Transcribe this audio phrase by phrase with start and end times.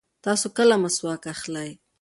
[0.23, 1.69] تاسو کله مسواک اخلئ؟